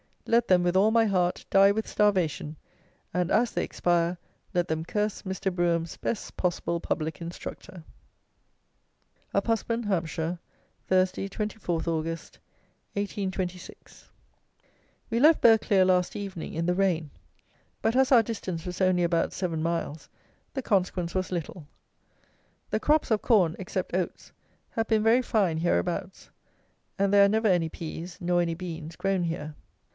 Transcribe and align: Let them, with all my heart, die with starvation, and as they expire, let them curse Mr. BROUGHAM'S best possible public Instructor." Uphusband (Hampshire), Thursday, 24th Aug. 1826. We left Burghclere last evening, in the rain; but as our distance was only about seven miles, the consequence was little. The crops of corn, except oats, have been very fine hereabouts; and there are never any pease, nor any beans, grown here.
Let 0.25 0.47
them, 0.47 0.63
with 0.63 0.75
all 0.77 0.91
my 0.91 1.05
heart, 1.05 1.45
die 1.49 1.71
with 1.71 1.87
starvation, 1.87 2.55
and 3.13 3.29
as 3.29 3.51
they 3.51 3.63
expire, 3.63 4.17
let 4.53 4.67
them 4.67 4.85
curse 4.85 5.23
Mr. 5.23 5.53
BROUGHAM'S 5.53 5.97
best 5.97 6.37
possible 6.37 6.79
public 6.79 7.19
Instructor." 7.21 7.83
Uphusband 9.35 9.85
(Hampshire), 9.85 10.39
Thursday, 10.87 11.27
24th 11.27 11.83
Aug. 11.83 12.07
1826. 12.07 14.09
We 15.09 15.19
left 15.19 15.41
Burghclere 15.41 15.85
last 15.85 16.15
evening, 16.15 16.53
in 16.53 16.65
the 16.65 16.75
rain; 16.75 17.11
but 17.81 17.93
as 17.95 18.11
our 18.11 18.23
distance 18.23 18.65
was 18.65 18.79
only 18.81 19.03
about 19.03 19.33
seven 19.33 19.61
miles, 19.61 20.07
the 20.53 20.61
consequence 20.61 21.13
was 21.13 21.31
little. 21.31 21.67
The 22.69 22.79
crops 22.79 23.11
of 23.11 23.21
corn, 23.21 23.55
except 23.59 23.93
oats, 23.93 24.31
have 24.71 24.87
been 24.87 25.03
very 25.03 25.21
fine 25.21 25.57
hereabouts; 25.57 26.29
and 26.97 27.13
there 27.13 27.25
are 27.25 27.29
never 27.29 27.49
any 27.49 27.67
pease, 27.69 28.17
nor 28.21 28.41
any 28.41 28.55
beans, 28.55 28.95
grown 28.95 29.23
here. 29.23 29.55